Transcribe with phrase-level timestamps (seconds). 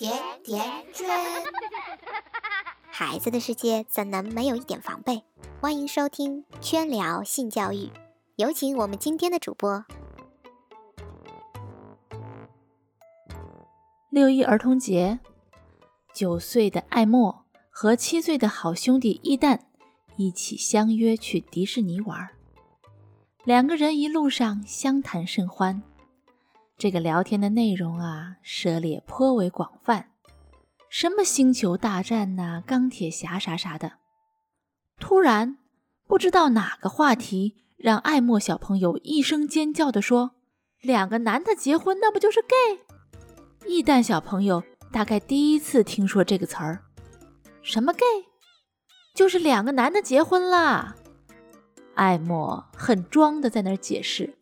[0.00, 0.10] 甜
[0.42, 1.06] 甜圈，
[2.90, 5.22] 孩子的世界怎能没有一点防备？
[5.60, 7.90] 欢迎收听圈聊性教育，
[8.36, 9.84] 有请我们今天的主播。
[14.08, 15.20] 六一儿童节，
[16.14, 19.58] 九岁的艾莫和七岁的好兄弟伊旦
[20.16, 22.30] 一起相约去迪士尼玩，
[23.44, 25.82] 两个人一路上相谈甚欢。
[26.80, 30.12] 这个聊天的内容啊，涉猎颇为广泛，
[30.88, 33.98] 什么星球大战呐、钢铁侠啥啥的。
[34.98, 35.58] 突然，
[36.06, 40.30] 不知道哪个话题让爱莫小朋友一声尖叫地说
[40.80, 42.80] ：“两个男的结婚，那不就是 gay？”
[43.68, 46.82] 易旦小朋友大概第一次听说这个词儿，
[47.60, 48.06] 什么 gay？
[49.14, 50.96] 就是两个男的结婚啦。
[51.94, 54.38] 艾莫很装的在那儿解释。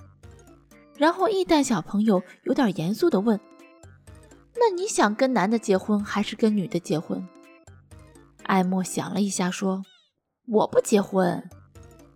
[0.98, 3.38] 然后，易蛋小朋友有点严肃地问
[4.58, 7.26] ：“那你想跟男的结婚还是跟女的结婚？”
[8.42, 9.84] 艾莫想了一下，说
[10.48, 11.48] ：“我不结婚。”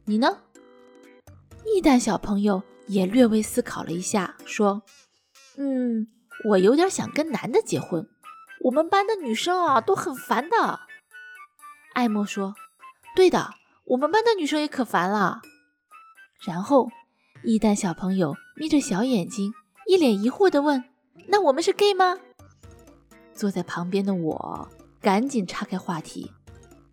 [0.04, 0.38] 你呢？
[1.64, 4.82] 易蛋小朋友也略微思考了一下，说
[5.56, 6.08] ：“嗯，
[6.48, 8.08] 我有点想跟男的结婚。
[8.64, 10.80] 我们班的女生啊都很烦的。”
[11.94, 12.56] 艾莫说
[13.14, 15.40] ：“对的，我们班的女生也可烦了。”
[16.44, 16.90] 然后。
[17.44, 19.52] 一蛋小朋友眯着小眼睛，
[19.86, 20.84] 一脸疑惑地问
[21.28, 22.18] ：“那我们是 gay 吗？”
[23.34, 24.68] 坐在旁边的我
[25.00, 26.30] 赶紧岔开话题，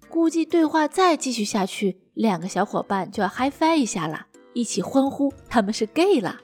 [0.10, 6.40] 估计对话再继续下去，两个小伙伴就要嗨翻一下了，一起欢呼他们是 gay 了。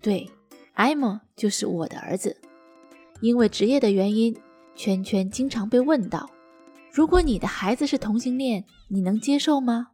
[0.00, 0.28] 对，
[0.72, 2.36] 艾莫就是我的儿子。
[3.20, 4.36] 因为职业的原因，
[4.74, 6.28] 圈圈经常被问到
[6.90, 9.88] ：“如果你的孩子是同性恋，你能接受吗？”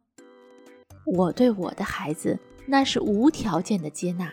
[1.05, 2.39] 我对我的孩子。
[2.71, 4.31] 那是无条件的接纳，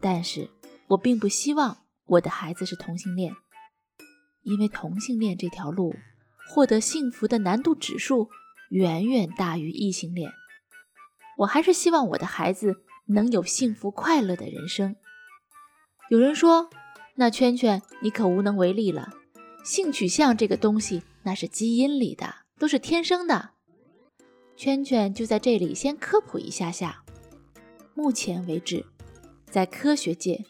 [0.00, 0.50] 但是
[0.88, 3.32] 我并不希望我的孩子是同性恋，
[4.42, 5.94] 因为同性恋这条路
[6.50, 8.28] 获得幸福的难度指数
[8.70, 10.32] 远远大于异性恋。
[11.36, 14.96] 我还是希望我的孩子能有幸福快乐的人生。
[16.10, 16.68] 有人说，
[17.14, 19.12] 那圈圈你可无能为力了，
[19.64, 23.50] 性取向这个东西那是基因里的，都是天生的。
[24.56, 27.04] 圈圈就在这里先科普一下下。
[27.98, 28.86] 目前为止，
[29.50, 30.44] 在科学界，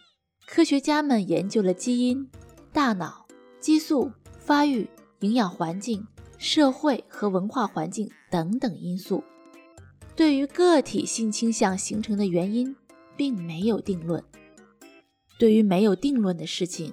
[0.46, 2.30] 科学家们研究了基因、
[2.74, 3.26] 大脑、
[3.58, 4.86] 激素、发育、
[5.20, 6.06] 营养环境、
[6.36, 9.24] 社会和文化环境等等因素，
[10.14, 12.76] 对于个体性倾向形成的原因，
[13.16, 14.22] 并没有定论。
[15.38, 16.92] 对于没有定论的事情，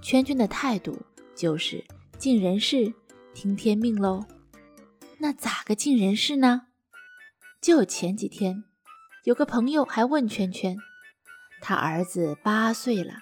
[0.00, 0.98] 圈圈的态度
[1.36, 1.84] 就是
[2.16, 2.90] 尽人事，
[3.34, 4.24] 听天命喽。
[5.18, 6.68] 那咋个尽人事呢？
[7.60, 8.64] 就前几天。
[9.24, 10.78] 有个朋友还问圈圈，
[11.60, 13.12] 他儿子八岁了，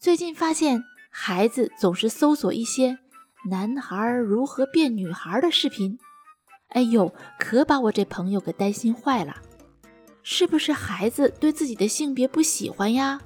[0.00, 2.98] 最近发现孩子总是搜索一些
[3.48, 5.96] 男孩如何变女孩的视频，
[6.70, 9.36] 哎呦，可把我这朋友给担心坏了。
[10.24, 13.20] 是不是孩子对自己的性别不喜欢呀？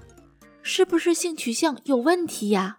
[0.63, 2.79] 是不是性取向有问题呀？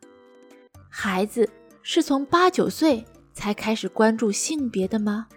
[0.88, 1.50] 孩子
[1.81, 3.03] 是从八九岁
[3.34, 5.28] 才开始关注性别的吗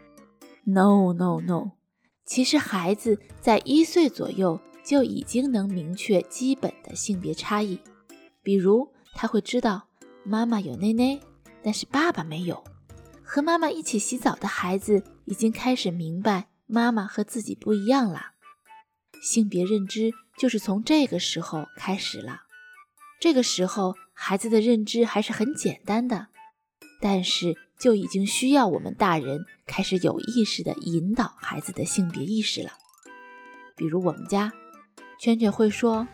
[0.65, 1.78] ？No no no。
[2.29, 7.81] 其实孩子在一岁左右就已经能明确基本的性别差异，
[8.43, 9.89] 比如他会知道
[10.25, 11.19] 妈妈有内内，
[11.63, 12.63] 但是爸爸没有。
[13.23, 18.33] 和妈妈一起洗澡的孩子已经开始明白妈妈和自己不一样了。
[19.23, 22.43] 性别认知就是从这个时候开始了。
[23.19, 26.27] 这个时候孩子的认知还是很简单的，
[27.01, 29.45] 但是就已经需要我们大人。
[29.67, 32.71] 开始有意识地引导孩子的性别意识了。
[33.77, 34.53] 比如我们家
[35.21, 36.09] 圈圈会说：“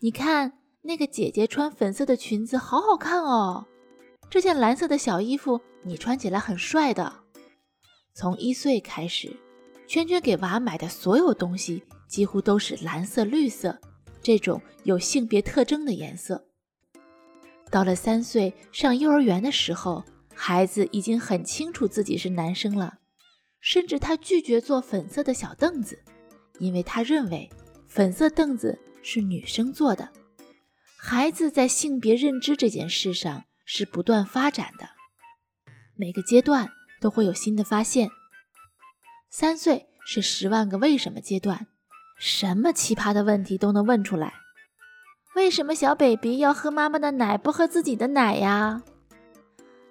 [0.00, 3.66] 你看那个姐姐穿粉色的裙子，好好看哦。
[4.30, 7.12] 这件蓝色的小衣服，你穿起来很帅的。”
[8.14, 9.36] 从一岁开始，
[9.86, 13.78] 圈圈给娃买的所有东西几乎都是蓝色、绿色
[14.22, 16.46] 这种有性别特征的颜色。
[17.70, 20.04] 到了三岁上幼儿园的时候，
[20.42, 22.94] 孩子已经很清楚自己是男生了。
[23.60, 26.02] 甚至他拒绝坐粉色的小凳子，
[26.58, 27.50] 因为他认为
[27.86, 30.08] 粉色凳子是女生坐的。
[30.96, 34.88] 孩子在性别认知这件事上是不断发展的，
[35.94, 36.70] 每个阶段
[37.02, 38.08] 都会有新的发现。
[39.28, 41.66] 三岁是十万个为什么阶段，
[42.18, 44.32] 什么奇葩的问题都能问出来。
[45.36, 48.82] 为什么小 baby 要喝妈妈的奶，不喝自己的奶呀？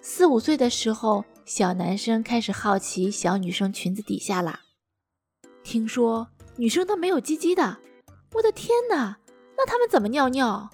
[0.02, 1.26] 四五岁的时候。
[1.50, 4.60] 小男生开始好奇小女生裙子底下啦。
[5.64, 7.80] 听说女生都没有鸡鸡的，
[8.34, 9.18] 我的天哪！
[9.58, 10.70] 那他们怎么尿尿？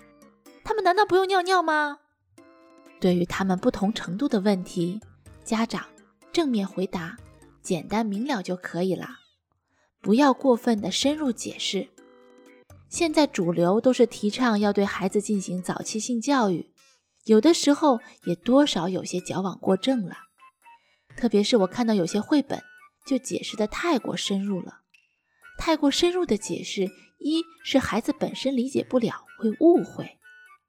[0.65, 1.99] 他们难道不用尿尿吗？
[2.99, 4.99] 对于他们不同程度的问题，
[5.45, 5.85] 家长
[6.33, 7.15] 正面回答，
[7.61, 9.07] 简单明了就可以了，
[10.01, 11.87] 不要过分的深入解释。
[12.89, 16.69] 现在主流都是提倡要对孩子进行早期性教育，
[17.25, 20.15] 有的时候也多少有些矫枉过正了。
[21.17, 22.61] 特别是我看到有些绘本
[23.05, 24.81] 就解释的太过深入了，
[25.57, 26.89] 太过深入的解释，
[27.19, 30.05] 一是孩子本身理解不了，会误会；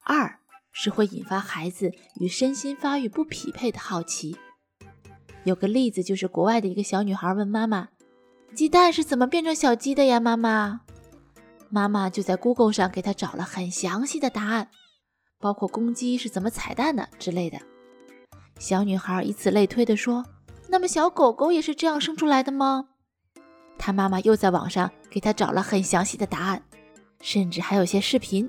[0.04, 0.38] 二
[0.72, 4.36] 是会引发孩子与身心发育不匹配的好奇。
[5.44, 7.88] 有个例子就是国外的一个小女孩问妈妈
[8.54, 10.80] ：“鸡蛋是怎么变成小鸡的呀？”妈妈。
[11.68, 14.70] 妈妈就在 Google 上给她找了很详细的答案，
[15.38, 17.58] 包括公鸡是怎么踩蛋的之类的。
[18.58, 20.24] 小女孩以此类推地说
[20.68, 22.88] ：“那么小狗狗也是这样生出来的吗？”
[23.78, 26.62] 她妈妈又在网上给她找了很详细的答案，
[27.20, 28.48] 甚至还有些视频。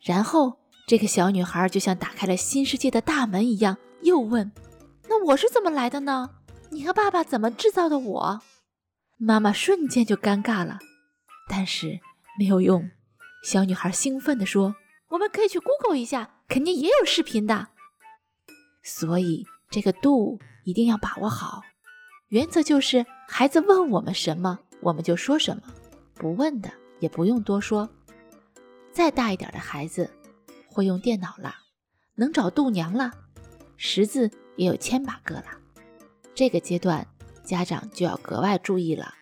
[0.00, 0.56] 然后
[0.86, 4.50] 这个小女孩就像打开了新世界的大门一样，又问
[5.08, 6.30] ：“那我是怎么来的呢？
[6.70, 8.40] 你和爸爸怎么制造的我？”
[9.18, 10.78] 妈妈瞬间就尴尬了，
[11.48, 12.00] 但是。
[12.38, 12.88] 没有用，
[13.42, 14.74] 小女孩兴奋地说
[15.10, 17.68] ：“我们可以去 Google 一下，肯定也有视频的。”
[18.82, 21.62] 所以这个度一定要把握好。
[22.28, 25.62] 原则就是，孩子问我们什么，我们就说什么；
[26.14, 26.70] 不问的
[27.00, 27.88] 也不用多说。
[28.92, 30.08] 再大一点的孩子，
[30.68, 31.54] 会用电脑了，
[32.14, 33.10] 能找度娘了，
[33.76, 35.46] 识字也有千把个了。
[36.34, 37.06] 这个阶段，
[37.44, 39.14] 家长就要格外注意了。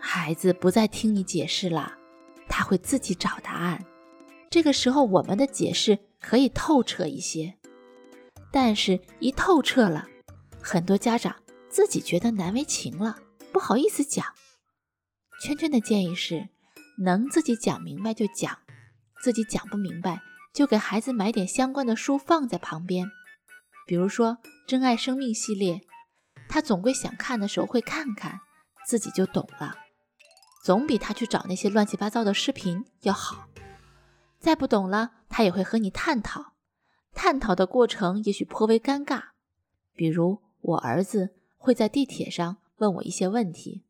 [0.00, 1.96] 孩子不再听你解释了。
[2.48, 3.84] 他会自己找答案，
[4.50, 7.54] 这个时候我们的解释可以透彻一些，
[8.50, 10.08] 但是，一透彻了，
[10.62, 11.36] 很多家长
[11.68, 13.18] 自己觉得难为情了，
[13.52, 14.24] 不好意思讲。
[15.42, 16.48] 圈圈的建议是，
[17.04, 18.58] 能自己讲明白就讲，
[19.22, 20.22] 自己讲不明白
[20.54, 23.06] 就给孩子买点相关的书放在旁边，
[23.86, 25.82] 比如说《珍爱生命》系列，
[26.48, 28.40] 他总归想看的时候会看看，
[28.86, 29.76] 自己就懂了。
[30.64, 33.46] 总比他去找那些乱七八糟的视频要好。
[34.38, 36.52] 再不懂了，他也会和你探讨。
[37.12, 39.30] 探讨的过程也许颇为尴尬，
[39.94, 43.84] 比如我儿子会在地铁上问我一些问题，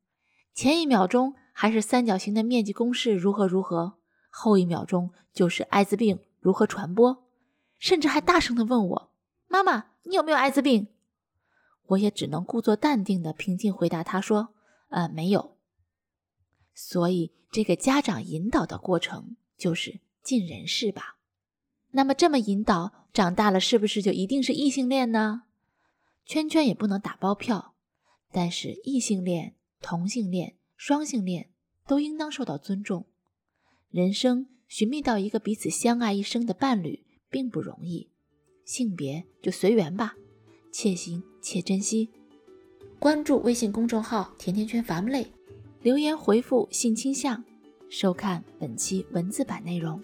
[0.55, 3.99] 前一秒钟还是三角形的面积公式如何如何，
[4.31, 7.27] 后一秒钟就是艾滋病如何传播，
[7.79, 9.11] 甚至还大声地问我
[9.47, 10.89] ：“妈妈，你有没有艾滋病？”
[11.89, 14.55] 我也只能故作淡定地平静回答他说
[14.89, 15.57] ：“呃，没有。”
[16.75, 21.19] 所以，这个家长引导的过程就是尽人事吧。
[21.91, 25.43] 那么，这么引导，长大了是不是就一定是异性恋呢？
[26.27, 27.75] 圈圈也不能打包票。
[28.31, 31.51] 但是，异性恋、同性恋、双性恋
[31.87, 33.07] 都应当受到尊重。
[33.91, 38.11] 人生寻觅到一个彼此相爱一生的伴侣并不容易，
[38.65, 40.15] 性别就随缘吧，
[40.71, 42.11] 且行且珍惜。
[42.99, 45.29] 关注微信公众号“甜甜圈 Family”。
[45.81, 47.45] 留言回复性倾向，
[47.91, 49.99] 收看本期文字版内容。